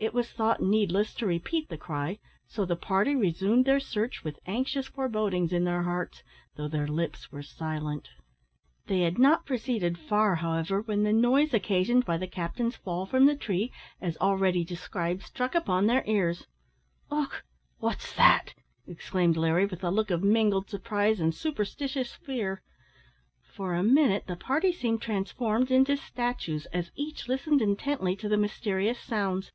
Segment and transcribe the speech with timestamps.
[0.00, 4.38] It was thought needless to repeat the cry, so the party resumed their search with
[4.46, 6.22] anxious forebodings in their hearts,
[6.54, 8.08] though their lips were silent.
[8.86, 13.26] They had not proceeded far, however, when the noise occasioned by the captain's fall from
[13.26, 16.46] the tree, as already described, struck upon their ears.
[17.10, 17.42] "Och!
[17.78, 18.54] what's that?"
[18.86, 22.62] exclaimed Larry, with a look of mingled surprise and superstitious fear.
[23.42, 28.36] For a minute the party seemed transformed into statues, as each listened intently to the
[28.36, 29.50] mysterious sounds.